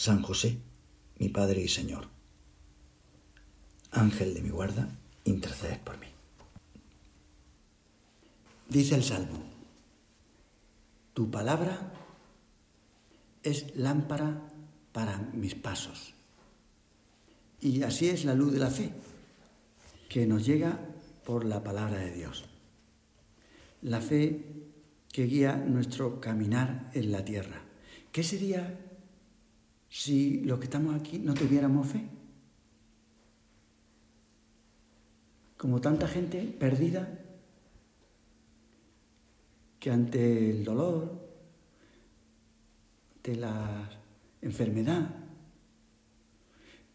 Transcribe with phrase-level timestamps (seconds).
[0.00, 0.56] San José,
[1.18, 2.08] mi Padre y Señor.
[3.90, 4.88] Ángel de mi guarda,
[5.24, 6.06] interceded por mí.
[8.70, 9.44] Dice el Salmo,
[11.12, 11.92] tu palabra
[13.42, 14.48] es lámpara
[14.92, 16.14] para mis pasos.
[17.60, 18.94] Y así es la luz de la fe,
[20.08, 20.80] que nos llega
[21.26, 22.46] por la palabra de Dios.
[23.82, 24.46] La fe
[25.12, 27.60] que guía nuestro caminar en la tierra.
[28.12, 28.86] ¿Qué sería
[29.90, 32.08] si los que estamos aquí no tuviéramos fe?
[35.58, 37.18] Como tanta gente perdida
[39.78, 41.30] que ante el dolor,
[43.22, 43.90] de la
[44.40, 45.14] enfermedad,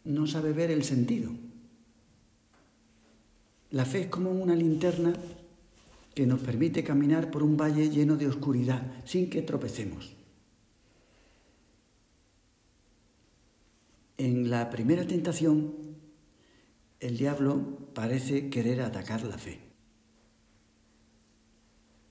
[0.04, 1.30] no sabe ver el sentido.
[3.70, 5.12] La fe es como una linterna
[6.14, 10.15] que nos permite caminar por un valle lleno de oscuridad sin que tropecemos.
[14.18, 15.74] En la primera tentación,
[17.00, 19.60] el diablo parece querer atacar la fe,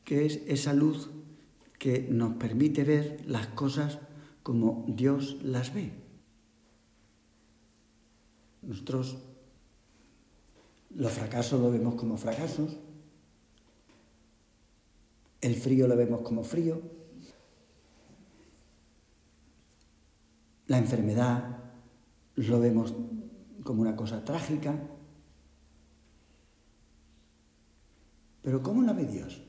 [0.04, 1.10] que es esa luz
[1.80, 4.00] que nos permite ver las cosas
[4.44, 5.94] como Dios las ve.
[8.62, 9.18] Nosotros
[10.92, 12.78] los fracasos lo vemos como fracasos,
[15.42, 16.82] el frío lo vemos como frío,
[20.68, 21.55] la enfermedad
[22.36, 22.94] lo vemos
[23.64, 24.78] como una cosa trágica.
[28.42, 29.42] Pero ¿cómo la ve Dios?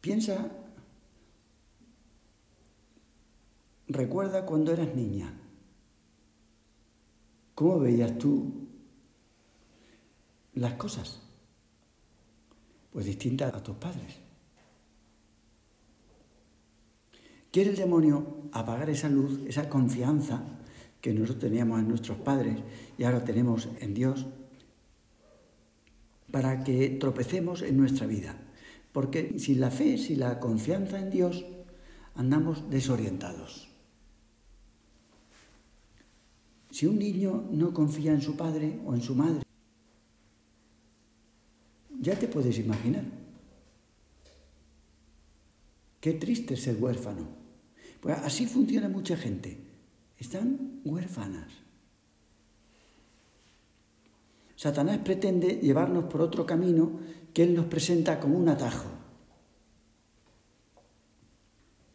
[0.00, 0.50] Piensa,
[3.86, 5.32] recuerda cuando eras niña.
[7.54, 8.66] ¿Cómo veías tú
[10.54, 11.22] las cosas?
[12.92, 14.31] Pues distintas a tus padres.
[17.52, 20.42] Quiere el demonio apagar esa luz, esa confianza
[21.02, 22.56] que nosotros teníamos en nuestros padres
[22.96, 24.26] y ahora tenemos en Dios,
[26.30, 28.34] para que tropecemos en nuestra vida.
[28.90, 31.44] Porque sin la fe, sin la confianza en Dios,
[32.14, 33.68] andamos desorientados.
[36.70, 39.42] Si un niño no confía en su padre o en su madre,
[42.00, 43.21] ya te puedes imaginar.
[46.02, 47.28] Qué triste ser huérfano.
[48.00, 49.56] Pues así funciona mucha gente.
[50.18, 51.52] Están huérfanas.
[54.56, 56.98] Satanás pretende llevarnos por otro camino
[57.32, 58.88] que él nos presenta como un atajo.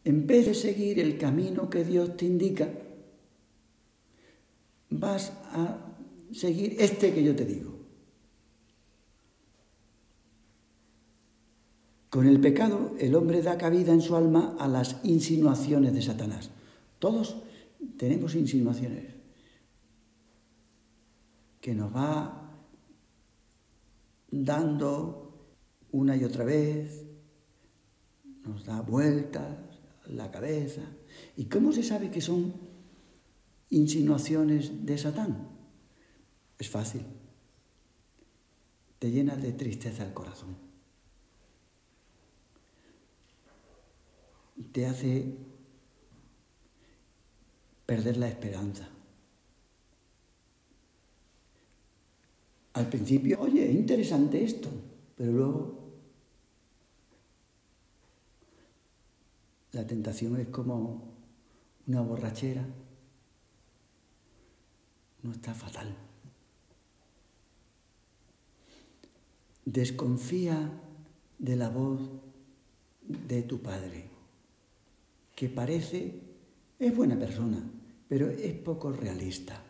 [0.04, 2.66] En vez de seguir el camino que Dios te indica,
[4.88, 5.94] vas a
[6.32, 7.77] seguir este que yo te digo.
[12.10, 16.50] Con el pecado el hombre da cabida en su alma a las insinuaciones de Satanás.
[16.98, 17.36] Todos
[17.98, 19.14] tenemos insinuaciones
[21.60, 22.48] que nos va
[24.30, 25.28] dando
[25.90, 27.04] una y otra vez,
[28.44, 29.58] nos da vueltas
[30.06, 30.82] la cabeza.
[31.36, 32.54] ¿Y cómo se sabe que son
[33.68, 35.48] insinuaciones de Satán?
[36.58, 37.02] Es fácil.
[38.98, 40.67] Te llena de tristeza el corazón.
[44.72, 45.36] Te hace
[47.86, 48.88] perder la esperanza.
[52.74, 54.68] Al principio, oye, es interesante esto,
[55.16, 55.78] pero luego
[59.72, 61.14] la tentación es como
[61.86, 62.66] una borrachera.
[65.22, 65.92] No está fatal.
[69.64, 70.70] Desconfía
[71.38, 72.00] de la voz
[73.02, 74.07] de tu padre
[75.38, 76.20] que parece,
[76.80, 77.62] es buena persona,
[78.08, 79.62] pero es poco realista.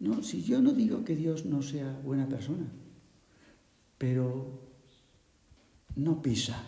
[0.00, 2.70] No, si yo no digo que Dios no sea buena persona,
[3.96, 4.60] pero
[5.96, 6.62] no pisa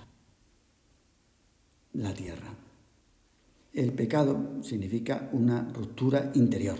[1.93, 2.55] la tierra.
[3.75, 6.79] El pecado significa una ruptura interior,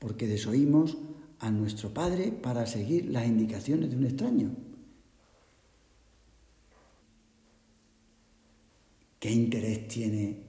[0.00, 0.98] porque desoímos
[1.38, 4.50] a nuestro Padre para seguir las indicaciones de un extraño.
[9.20, 10.46] ¿Qué interés tiene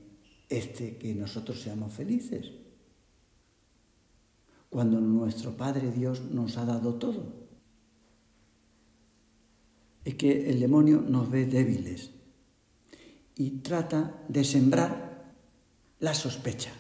[0.48, 2.52] este que nosotros seamos felices?
[4.70, 7.42] Cuando nuestro Padre Dios nos ha dado todo.
[10.06, 12.12] Es que el demonio nos ve débiles
[13.36, 15.36] y trata de sembrar
[16.00, 16.72] la sospecha,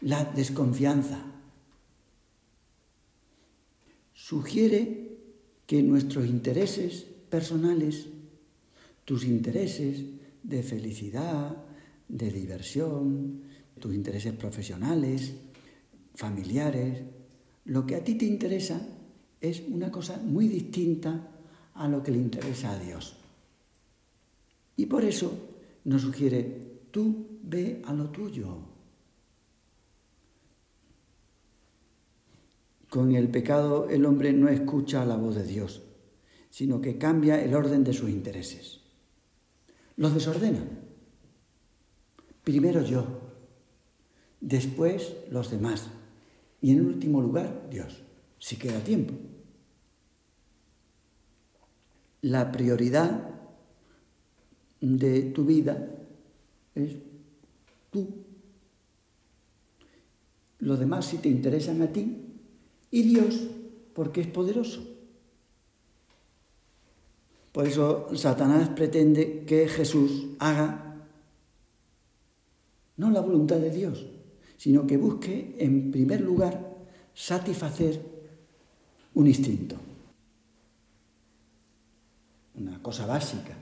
[0.00, 1.22] la desconfianza.
[4.14, 5.18] Sugiere
[5.66, 8.06] que nuestros intereses personales,
[9.04, 11.56] tus intereses de felicidad,
[12.08, 13.42] de diversión,
[13.78, 15.34] tus intereses profesionales,
[16.14, 17.02] familiares,
[17.64, 18.80] lo que a ti te interesa
[19.40, 21.32] es una cosa muy distinta
[21.74, 23.16] a lo que le interesa a Dios.
[24.76, 25.32] Y por eso
[25.84, 28.58] nos sugiere, tú ve a lo tuyo.
[32.88, 35.82] Con el pecado el hombre no escucha la voz de Dios,
[36.50, 38.85] sino que cambia el orden de sus intereses.
[39.96, 40.60] Los desordena.
[42.44, 43.04] Primero yo,
[44.40, 45.88] después los demás
[46.60, 48.02] y en último lugar Dios,
[48.38, 49.14] si queda tiempo.
[52.22, 53.30] La prioridad
[54.80, 55.88] de tu vida
[56.74, 56.96] es
[57.90, 58.08] tú.
[60.58, 62.16] Los demás si te interesan a ti
[62.90, 63.48] y Dios
[63.94, 64.95] porque es poderoso.
[67.56, 71.06] Por eso Satanás pretende que Jesús haga
[72.98, 74.04] no la voluntad de Dios,
[74.58, 76.76] sino que busque en primer lugar
[77.14, 77.98] satisfacer
[79.14, 79.76] un instinto,
[82.56, 83.56] una cosa básica.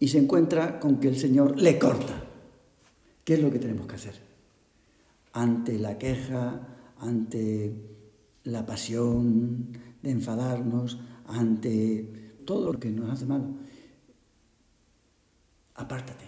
[0.00, 2.24] Y se encuentra con que el Señor le corta.
[3.22, 4.14] ¿Qué es lo que tenemos que hacer?
[5.34, 6.58] Ante la queja,
[7.00, 7.74] ante
[8.44, 13.56] la pasión de enfadarnos, ante todo lo que nos hace mal.
[15.74, 16.24] Apártate.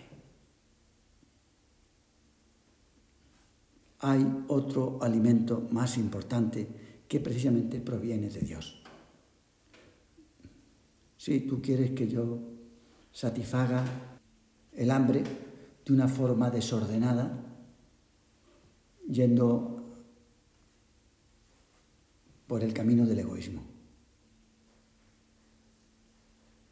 [4.01, 6.69] Hay otro alimento más importante
[7.09, 8.83] que precisamente proviene de Dios.
[11.17, 12.39] Si tú quieres que yo
[13.11, 13.85] satisfaga
[14.73, 15.25] el hambre
[15.85, 17.45] de una forma desordenada,
[19.09, 19.79] yendo
[22.47, 23.78] por el camino del egoísmo.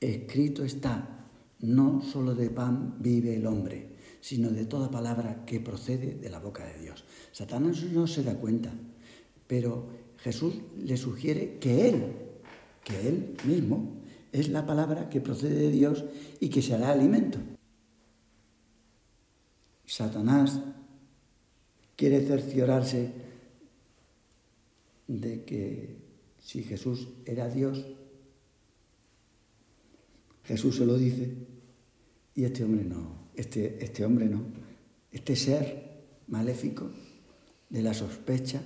[0.01, 1.27] Escrito está,
[1.61, 6.39] no solo de pan vive el hombre, sino de toda palabra que procede de la
[6.39, 7.05] boca de Dios.
[7.33, 8.73] Satanás no se da cuenta,
[9.47, 9.89] pero
[10.19, 12.13] Jesús le sugiere que Él,
[12.85, 13.97] que Él mismo,
[14.33, 16.05] es la palabra que procede de Dios
[16.41, 17.39] y que se hará alimento.
[19.87, 20.61] Satanás
[21.95, 23.13] quiere cerciorarse
[25.07, 25.97] de que
[26.39, 27.87] si Jesús era Dios,
[30.47, 31.35] Jesús se lo dice
[32.35, 34.43] y este hombre no, este, este hombre no,
[35.11, 36.91] este ser maléfico
[37.69, 38.63] de la sospecha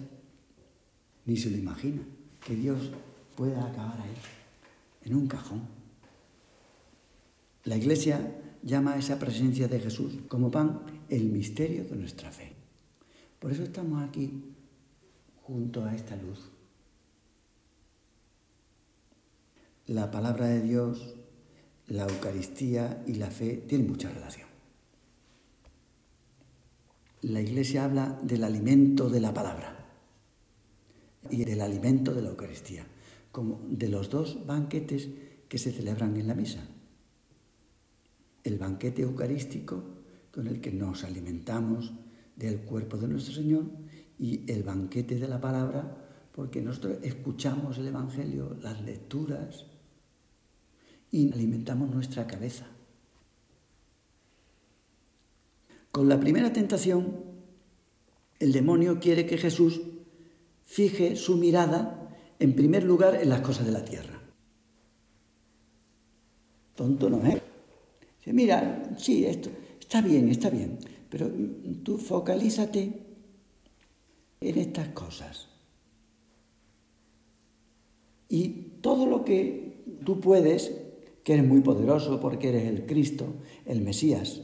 [1.26, 2.02] ni se lo imagina,
[2.44, 2.90] que Dios
[3.36, 4.14] pueda acabar ahí,
[5.04, 5.62] en un cajón.
[7.64, 12.52] La Iglesia llama a esa presencia de Jesús como pan el misterio de nuestra fe.
[13.38, 14.42] Por eso estamos aquí
[15.42, 16.50] junto a esta luz.
[19.86, 21.14] La palabra de Dios,
[21.90, 24.48] la Eucaristía y la fe tienen mucha relación.
[27.22, 29.76] La Iglesia habla del alimento de la palabra
[31.28, 32.86] y del alimento de la Eucaristía,
[33.32, 35.08] como de los dos banquetes
[35.48, 36.66] que se celebran en la misa.
[38.44, 39.82] El banquete eucarístico
[40.30, 41.92] con el que nos alimentamos
[42.36, 43.64] del cuerpo de nuestro Señor
[44.18, 49.66] y el banquete de la palabra, porque nosotros escuchamos el Evangelio, las lecturas
[51.10, 52.66] y alimentamos nuestra cabeza.
[55.90, 57.24] Con la primera tentación,
[58.38, 59.80] el demonio quiere que Jesús
[60.64, 64.20] fije su mirada en primer lugar en las cosas de la tierra.
[66.74, 67.42] Tonto no es.
[68.18, 69.50] Dice, mira, sí, esto
[69.90, 70.78] está bien, está bien,
[71.10, 71.28] pero
[71.82, 73.02] tú focalízate
[74.40, 75.48] en estas cosas.
[78.28, 78.48] Y
[78.80, 80.72] todo lo que tú puedes,
[81.24, 83.26] que eres muy poderoso porque eres el Cristo,
[83.66, 84.42] el Mesías.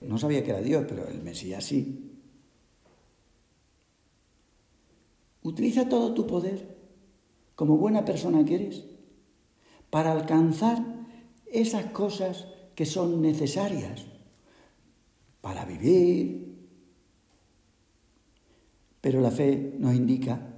[0.00, 2.12] No sabía que era Dios, pero el Mesías sí.
[5.42, 6.76] Utiliza todo tu poder,
[7.54, 8.84] como buena persona que eres,
[9.90, 10.84] para alcanzar
[11.46, 14.06] esas cosas que son necesarias
[15.40, 16.56] para vivir,
[19.00, 20.54] pero la fe nos indica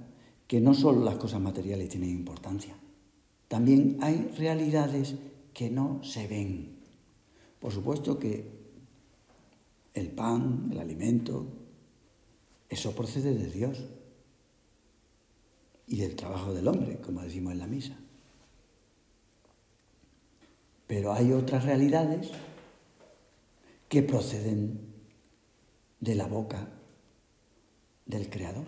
[0.47, 2.75] que no solo las cosas materiales tienen importancia,
[3.47, 5.15] también hay realidades
[5.53, 6.79] que no se ven,
[7.59, 8.49] Por supuesto que
[9.93, 11.45] el pan, el alimento,
[12.69, 13.83] eso procede de Dios
[15.87, 17.97] y del trabajo del hombre, como decimos en la misa.
[20.87, 22.31] Pero hay otras realidades
[23.89, 24.79] que proceden
[25.99, 26.67] de la boca
[28.05, 28.67] del Creador.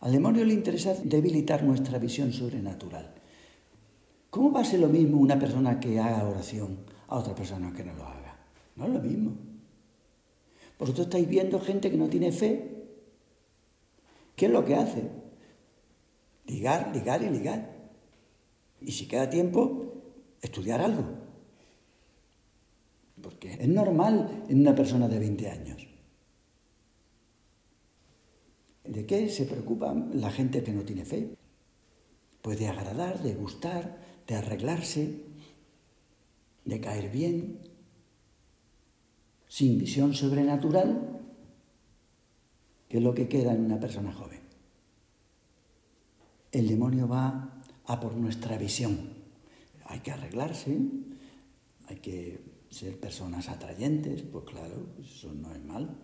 [0.00, 3.17] Al demonio le interesa debilitar nuestra visión sobrenatural.
[4.30, 7.84] ¿Cómo va a ser lo mismo una persona que haga oración a otra persona que
[7.84, 8.38] no lo haga?
[8.76, 9.36] No es lo mismo.
[10.78, 12.86] Vosotros estáis viendo gente que no tiene fe.
[14.36, 15.10] ¿Qué es lo que hace?
[16.46, 17.78] Ligar, ligar y ligar.
[18.80, 19.94] Y si queda tiempo,
[20.40, 21.04] estudiar algo.
[23.20, 25.88] Porque es normal en una persona de 20 años.
[28.84, 31.34] ¿De qué se preocupa la gente que no tiene fe?
[32.40, 35.24] Pues de agradar, de gustar, de arreglarse,
[36.64, 37.58] de caer bien,
[39.48, 41.22] sin visión sobrenatural,
[42.88, 44.40] que es lo que queda en una persona joven.
[46.52, 49.14] El demonio va a por nuestra visión.
[49.86, 50.78] Hay que arreglarse,
[51.86, 55.96] hay que ser personas atrayentes, pues claro, eso no es mal,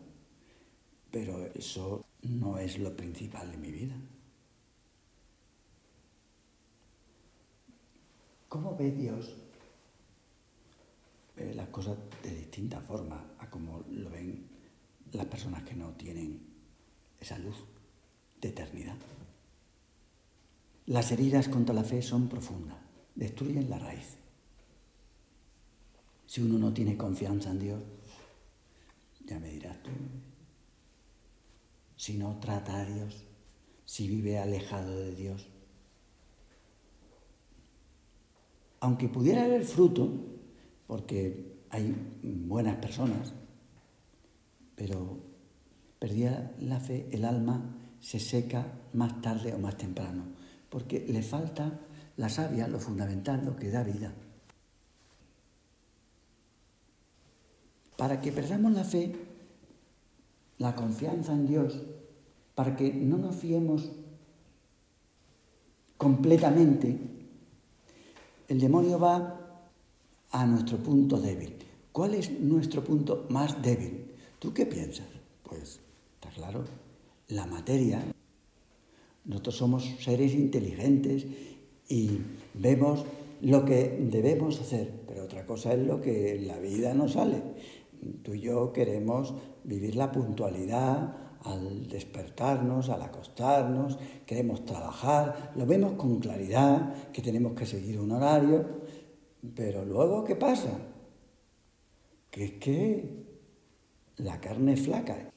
[1.10, 3.94] pero eso no es lo principal de mi vida.
[8.54, 9.34] ¿Cómo ve Dios
[11.56, 14.46] las cosas de distinta forma a como lo ven
[15.10, 16.38] las personas que no tienen
[17.18, 17.56] esa luz
[18.40, 18.94] de eternidad.
[20.86, 22.78] Las heridas contra la fe son profundas,
[23.16, 24.18] destruyen la raíz.
[26.24, 27.82] Si uno no tiene confianza en Dios,
[29.26, 29.90] ya me dirás tú,
[31.96, 33.24] si no trata a Dios,
[33.84, 35.48] si vive alejado de Dios.
[38.84, 40.10] Aunque pudiera haber fruto,
[40.86, 43.32] porque hay buenas personas,
[44.74, 45.20] pero
[45.98, 50.24] perdía la fe, el alma se seca más tarde o más temprano,
[50.68, 51.80] porque le falta
[52.18, 54.12] la savia, lo fundamental, lo que da vida.
[57.96, 59.16] Para que perdamos la fe,
[60.58, 61.80] la confianza en Dios,
[62.54, 63.92] para que no nos fiemos
[65.96, 67.13] completamente,
[68.48, 69.40] el demonio va
[70.30, 71.54] a nuestro punto débil.
[71.92, 74.06] ¿Cuál es nuestro punto más débil?
[74.38, 75.06] ¿Tú qué piensas?
[75.42, 75.80] Pues,
[76.14, 76.64] está claro,
[77.28, 78.02] la materia.
[79.24, 81.26] Nosotros somos seres inteligentes
[81.88, 82.18] y
[82.54, 83.04] vemos
[83.40, 87.42] lo que debemos hacer, pero otra cosa es lo que en la vida nos sale.
[88.22, 89.34] Tú y yo queremos
[89.64, 97.52] vivir la puntualidad al despertarnos, al acostarnos, queremos trabajar, lo vemos con claridad, que tenemos
[97.52, 98.64] que seguir un horario,
[99.54, 100.70] pero luego, ¿qué pasa?
[102.30, 103.24] Que es que
[104.16, 105.30] la carne es flaca.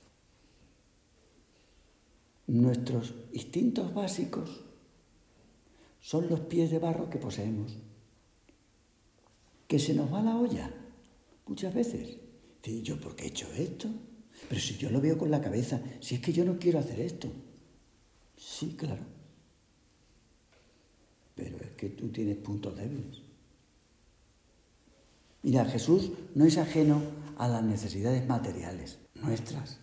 [2.47, 4.63] Nuestros instintos básicos
[5.99, 7.77] son los pies de barro que poseemos.
[9.67, 10.71] Que se nos va la olla
[11.45, 12.17] muchas veces.
[12.63, 13.89] ¿Y ¿yo por qué he hecho esto?
[14.49, 16.99] Pero si yo lo veo con la cabeza, si es que yo no quiero hacer
[16.99, 17.29] esto.
[18.35, 19.03] Sí, claro.
[21.35, 23.21] Pero es que tú tienes puntos débiles.
[25.43, 27.01] Mira, Jesús no es ajeno
[27.37, 29.79] a las necesidades materiales nuestras,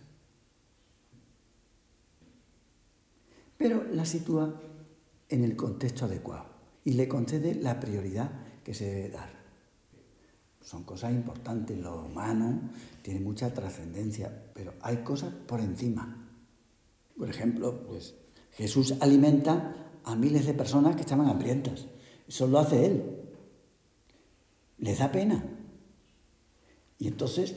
[3.57, 4.61] pero la sitúa
[5.29, 6.47] en el contexto adecuado
[6.85, 8.31] y le concede la prioridad
[8.63, 9.44] que se debe dar.
[10.65, 12.71] Son cosas importantes, lo humano
[13.03, 16.27] tiene mucha trascendencia, pero hay cosas por encima.
[17.19, 18.15] Por ejemplo, pues
[18.53, 21.87] Jesús alimenta a miles de personas que estaban hambrientas.
[22.27, 23.03] Eso lo hace Él.
[24.79, 25.45] Les da pena.
[26.99, 27.55] Y entonces,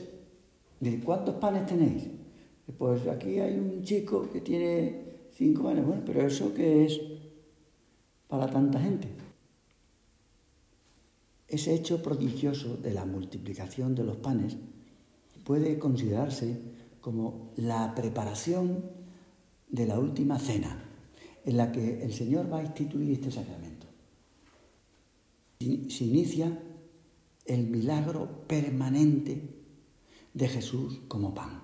[1.02, 2.08] ¿cuántos panes tenéis?
[2.76, 5.86] Pues aquí hay un chico que tiene cinco panes.
[5.86, 7.00] Bueno, pero ¿eso qué es
[8.28, 9.08] para tanta gente?
[11.48, 14.58] Ese hecho prodigioso de la multiplicación de los panes
[15.44, 16.60] puede considerarse
[17.00, 18.84] como la preparación
[19.66, 20.84] de la última cena,
[21.46, 23.86] en la que el Señor va a instituir este sacramento.
[25.58, 26.60] Se inicia
[27.46, 29.54] el milagro permanente
[30.34, 31.62] de Jesús como pan.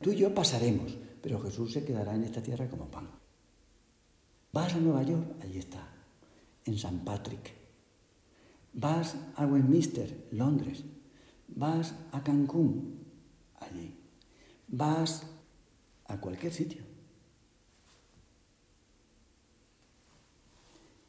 [0.00, 3.08] Tú y yo pasaremos, pero Jesús se quedará en esta tierra como pan.
[4.52, 5.88] Vas a Nueva York, allí está,
[6.64, 7.57] en San Patrick.
[8.80, 10.84] Vas a Westminster, Londres.
[11.48, 13.00] Vas a Cancún,
[13.58, 13.92] allí.
[14.68, 15.24] Vas
[16.06, 16.82] a cualquier sitio.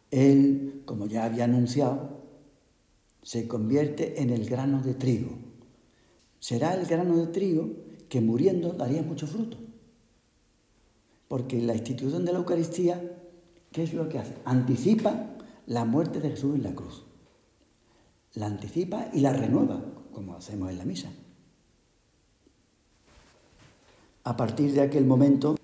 [0.10, 2.24] Él, como ya había anunciado,
[3.22, 5.38] se convierte en el grano de trigo.
[6.40, 7.70] Será el grano de trigo
[8.10, 9.58] que muriendo daría mucho fruto.
[11.28, 13.00] Porque la institución de la Eucaristía,
[13.72, 14.34] ¿qué es lo que hace?
[14.46, 15.36] Anticipa
[15.68, 17.06] la muerte de Jesús en la cruz.
[18.36, 19.82] La anticipa y la renueva,
[20.14, 21.10] como hacemos en la misa.
[24.24, 25.58] A partir de aquel momento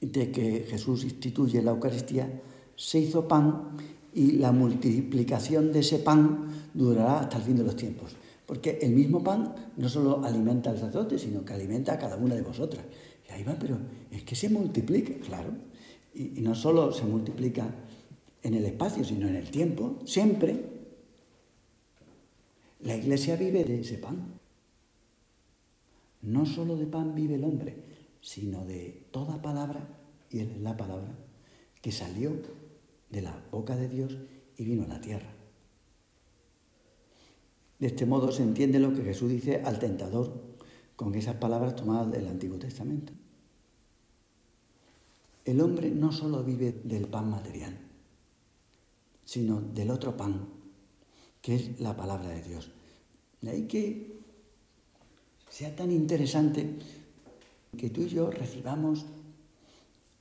[0.00, 2.40] de que Jesús instituye la Eucaristía,
[2.76, 3.76] se hizo pan
[4.14, 8.16] y la multiplicación de ese pan durará hasta el fin de los tiempos.
[8.46, 12.34] Porque el mismo pan no solo alimenta al sacerdote, sino que alimenta a cada una
[12.34, 12.84] de vosotras.
[13.28, 13.78] Y ahí va, pero
[14.10, 15.50] es que se multiplica, claro.
[16.14, 17.66] Y, y no solo se multiplica
[18.42, 20.73] en el espacio, sino en el tiempo, siempre.
[22.84, 24.38] La iglesia vive de ese pan.
[26.20, 27.82] No solo de pan vive el hombre,
[28.20, 29.88] sino de toda palabra,
[30.30, 31.16] y es la palabra,
[31.80, 32.32] que salió
[33.08, 34.18] de la boca de Dios
[34.58, 35.32] y vino a la tierra.
[37.78, 40.42] De este modo se entiende lo que Jesús dice al tentador
[40.94, 43.14] con esas palabras tomadas del Antiguo Testamento.
[45.46, 47.78] El hombre no solo vive del pan material,
[49.24, 50.53] sino del otro pan,
[51.44, 52.70] que es la palabra de Dios.
[53.42, 54.18] De ahí que
[55.50, 56.78] sea tan interesante
[57.76, 59.04] que tú y yo recibamos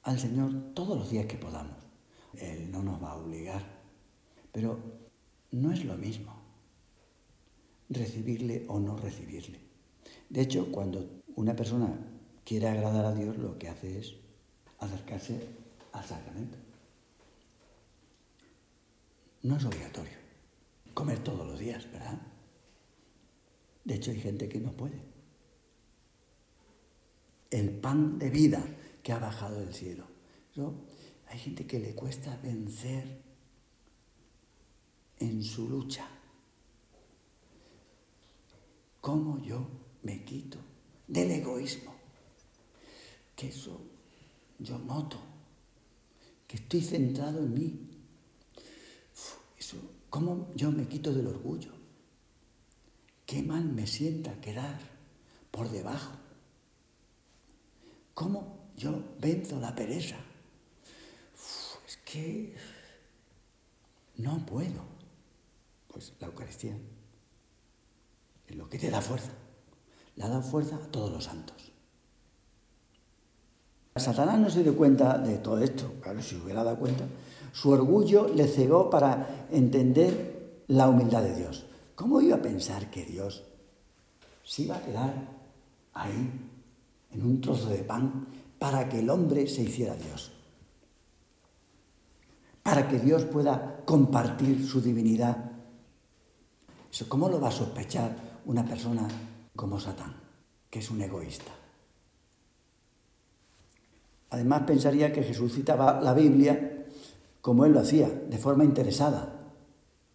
[0.01, 1.77] al Señor todos los días que podamos.
[2.34, 3.63] Él no nos va a obligar,
[4.51, 4.77] pero
[5.51, 6.34] no es lo mismo
[7.88, 9.60] recibirle o no recibirle.
[10.27, 11.88] De hecho, cuando una persona
[12.44, 14.13] quiere agradar a Dios, lo que hace es
[14.77, 15.39] acercarse
[15.94, 16.58] al sacramento.
[19.44, 20.23] No es obligatorio
[20.93, 22.21] comer todos los días, ¿verdad?
[23.83, 25.01] De hecho, hay gente que no puede.
[27.50, 28.65] El pan de vida
[29.01, 30.07] que ha bajado del cielo.
[31.27, 33.21] Hay gente que le cuesta vencer
[35.19, 36.07] en su lucha.
[39.01, 39.67] ¿Cómo yo
[40.03, 40.59] me quito
[41.07, 41.93] del egoísmo?
[43.36, 43.82] Que eso
[44.60, 45.19] yo noto,
[46.47, 47.89] que estoy centrado en mí.
[50.13, 51.71] ¿Cómo yo me quito del orgullo?
[53.26, 54.78] Qué mal me sienta quedar
[55.49, 56.12] por debajo.
[58.13, 60.17] ¿Cómo yo venzo la pereza?
[61.88, 62.56] es que
[64.17, 64.84] no puedo.
[65.88, 66.78] Pues la Eucaristía
[68.47, 69.32] es lo que te da fuerza.
[70.15, 71.71] Le ha fuerza a todos los santos.
[73.95, 77.06] Satanás no se dio cuenta de todo esto, claro, si hubiera dado cuenta,
[77.54, 81.66] su orgullo le cegó para entender la humildad de Dios.
[81.94, 83.44] ¿Cómo iba a pensar que Dios
[84.44, 85.13] se iba a quedar
[85.94, 86.32] ahí,
[87.12, 90.32] en un trozo de pan, para que el hombre se hiciera Dios?
[92.63, 95.52] Para que Dios pueda compartir su divinidad.
[97.08, 99.08] ¿Cómo lo va a sospechar una persona
[99.56, 100.16] como Satán,
[100.72, 101.52] que es un egoísta?
[104.32, 106.72] Además pensaría que Jesús citaba la Biblia
[107.43, 109.51] como él lo hacía, de forma interesada,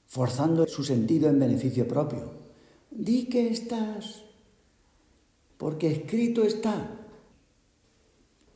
[0.06, 2.32] forzando su sentido en beneficio propio.
[2.90, 4.24] Di que estás,
[5.58, 7.04] porque escrito está.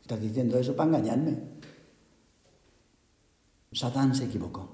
[0.00, 1.36] Estás diciendo eso para engañarme.
[3.72, 4.70] Satán se equivocó,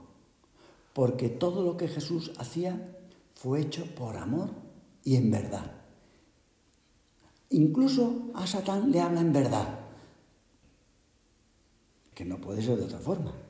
[0.93, 2.97] porque todo lo que Jesús hacía
[3.35, 4.51] fue hecho por amor
[5.03, 5.73] y en verdad.
[7.51, 9.81] Incluso a Satán le habla en verdad
[12.15, 13.48] que no puede ser de otra forma.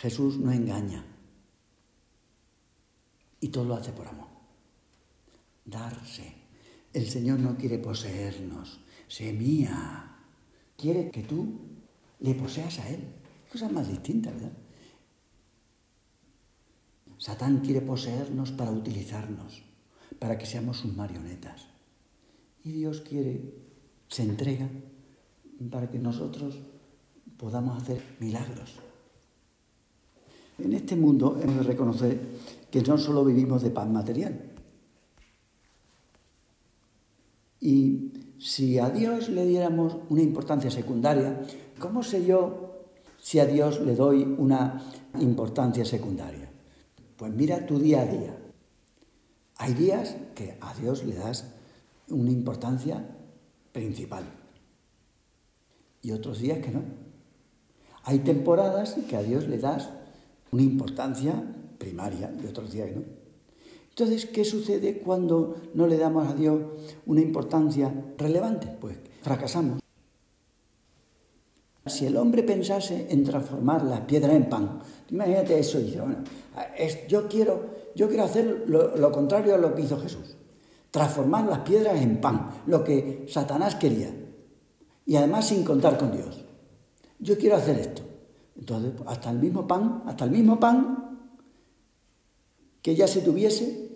[0.00, 1.04] Jesús no engaña
[3.38, 4.28] y todo lo hace por amor.
[5.66, 6.32] Darse.
[6.94, 10.16] El Señor no quiere poseernos, se mía.
[10.76, 11.60] Quiere que tú
[12.20, 13.00] le poseas a Él.
[13.52, 14.52] Cosa más distinta, ¿verdad?
[17.18, 19.62] Satán quiere poseernos para utilizarnos,
[20.18, 21.66] para que seamos sus marionetas.
[22.64, 23.54] Y Dios quiere
[24.08, 24.68] se entrega
[25.70, 26.58] para que nosotros
[27.36, 28.89] podamos hacer milagros.
[30.62, 32.20] En este mundo hemos de reconocer
[32.70, 34.40] que no solo vivimos de pan material.
[37.60, 41.42] Y si a Dios le diéramos una importancia secundaria,
[41.78, 42.86] ¿cómo sé yo
[43.18, 44.82] si a Dios le doy una
[45.18, 46.48] importancia secundaria?
[47.16, 48.36] Pues mira tu día a día.
[49.56, 51.52] Hay días que a Dios le das
[52.08, 53.06] una importancia
[53.72, 54.24] principal.
[56.02, 56.82] Y otros días que no.
[58.04, 59.90] Hay temporadas que a Dios le das
[60.52, 61.34] una importancia
[61.78, 63.02] primaria y otros días no.
[63.90, 66.60] Entonces, ¿qué sucede cuando no le damos a Dios
[67.06, 68.68] una importancia relevante?
[68.80, 69.80] Pues fracasamos.
[71.86, 76.18] Si el hombre pensase en transformar las piedras en pan, imagínate eso y dice, bueno,
[77.08, 80.36] yo, quiero, hacer lo contrario a lo que hizo Jesús,
[80.90, 84.14] transformar las piedras en pan, lo que Satanás quería,
[85.06, 86.44] y además sin contar con Dios.
[87.18, 88.02] Yo quiero hacer esto.
[88.60, 91.18] Entonces, hasta el mismo pan, hasta el mismo pan
[92.82, 93.90] que ya se tuviese,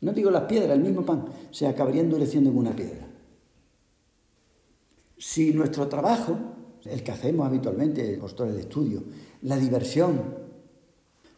[0.00, 3.08] no digo las piedras, el mismo pan, se acabaría endureciendo en una piedra.
[5.18, 6.38] Si nuestro trabajo,
[6.84, 9.02] el que hacemos habitualmente, postores de estudio,
[9.42, 10.36] la diversión,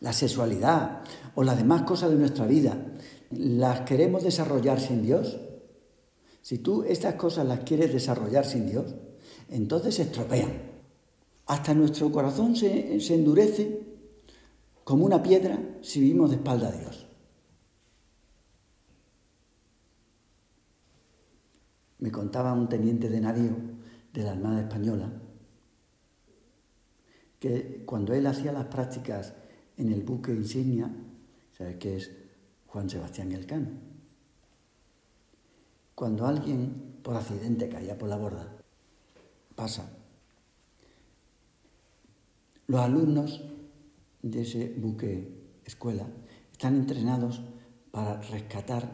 [0.00, 1.02] la sexualidad
[1.35, 2.76] o las demás cosas de nuestra vida,
[3.30, 5.38] las queremos desarrollar sin Dios,
[6.42, 8.94] si tú estas cosas las quieres desarrollar sin Dios,
[9.48, 10.74] entonces se estropean.
[11.46, 13.83] Hasta nuestro corazón se, endurece
[14.83, 17.07] como una piedra si vivimos de espalda a Dios.
[21.98, 23.57] Me contaba un teniente de navío
[24.12, 25.12] de la Armada Española
[27.40, 29.35] que cuando él hacía las prácticas
[29.76, 30.90] en el buque insignia,
[31.52, 32.11] ¿sabes qué es
[32.66, 33.68] Juan Sebastián Elcano?
[35.94, 38.57] Cuando alguien por accidente caía por la borda,
[39.54, 40.04] pasa.
[42.66, 43.42] Los alumnos
[44.22, 46.07] de ese buque escuela
[46.50, 47.42] están entrenados
[47.90, 48.90] para rescatar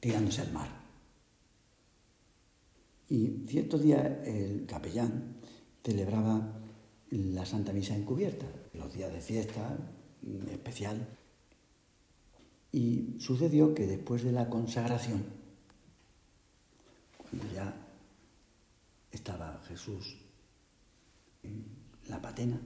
[0.00, 0.68] tirándose al mar.
[3.08, 5.36] Y cierto día el capellán
[5.84, 6.60] celebraba
[7.10, 9.76] la Santa Misa encubierta, los días de fiesta
[10.50, 11.06] especial.
[12.72, 15.22] Y sucedió que después de la consagración,
[17.18, 17.74] cuando ya
[19.12, 20.16] estaba Jesús
[22.08, 22.60] la patena,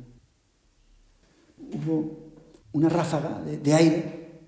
[1.59, 2.31] hubo
[2.73, 4.41] una ráfaga de, aire,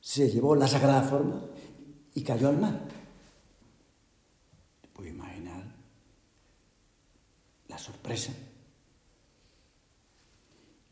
[0.00, 1.44] se llevó la sagrada forma
[2.14, 2.88] y cayó al mar.
[4.80, 5.74] Te puedes imaginar
[7.68, 8.32] la sorpresa.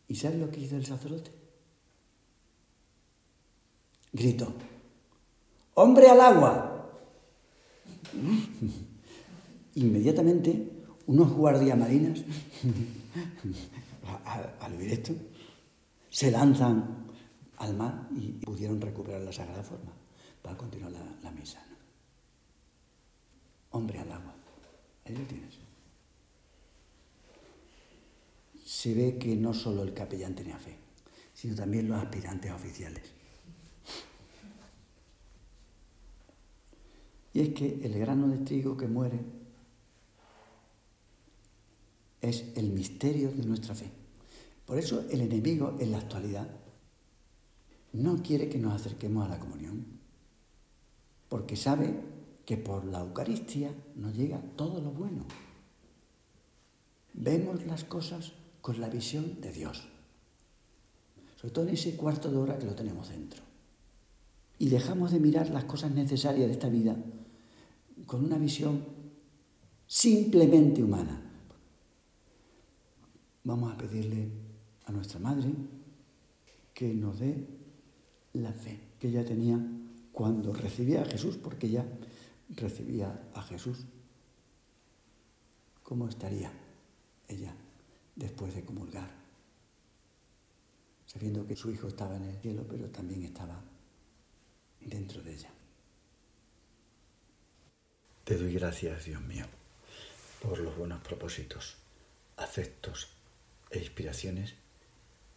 [0.09, 1.31] ¿Y sabes lo que hizo el sacerdote?
[4.13, 4.53] Gritó,
[5.75, 6.69] hombre al agua.
[9.75, 10.82] Inmediatamente
[11.13, 12.25] unos guardias marinas
[14.61, 15.13] al oír esto,
[16.09, 17.07] se lanzan
[17.59, 19.93] al mar y pudieron recuperar la sagrada forma
[20.41, 21.63] para continuar la, misa.
[23.73, 24.35] Hombre al agua.
[25.05, 25.59] Ahí lo tienes.
[28.65, 30.79] Se ve que no solo el capellán tenía fe,
[31.35, 33.03] sino también los aspirantes oficiales.
[37.35, 39.42] Y es que el grano de trigo que muere
[42.23, 43.91] es el misterio de nuestra fe.
[44.65, 46.49] Por eso el enemigo en la actualidad
[47.93, 49.85] no quiere que nos acerquemos a la comunión,
[51.29, 51.95] porque sabe
[52.47, 55.27] que por la Eucaristía nos llega todo lo bueno.
[57.13, 59.83] Vemos las cosas con la visión de Dios,
[61.37, 63.43] sobre todo en ese cuarto de hora que lo tenemos dentro.
[64.59, 66.97] Y dejamos de mirar las cosas necesarias de esta vida
[68.07, 68.85] con una visión
[69.87, 71.22] simplemente humana.
[73.45, 74.29] Vamos a pedirle
[74.87, 75.51] a nuestra madre
[76.73, 77.47] que nos dé
[78.35, 79.59] la fe que ella tenía
[80.13, 81.85] cuando recibía a Jesús, porque ella
[82.51, 83.85] recibía a Jesús.
[85.83, 86.53] ¿Cómo estaría
[87.29, 87.55] ella
[88.15, 89.11] después de comulgar?
[91.07, 93.61] Sabiendo que su hijo estaba en el cielo, pero también estaba
[94.81, 95.51] dentro de ella.
[98.25, 99.47] Te doy gracias, Dios mío,
[100.41, 101.77] por los buenos propósitos,
[102.37, 103.12] afectos
[103.73, 104.55] e inspiraciones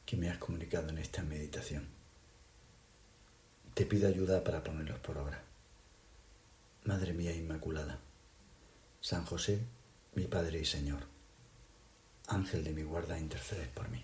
[0.06, 1.88] que me has comunicado en esta meditación.
[3.74, 5.44] Te pido ayuda para ponerlos por obra.
[6.84, 8.00] Madre mía Inmaculada,
[9.02, 9.60] San José,
[10.14, 11.08] mi Padre y Señor,
[12.28, 14.04] Ángel de mi guarda, intercedes por mí.